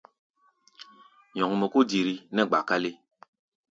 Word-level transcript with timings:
Nyɔŋmɔ 1.33 1.65
kó 1.73 1.79
diri 1.89 2.13
nɛ́ 2.35 2.45
gba-kálé. 2.49 2.89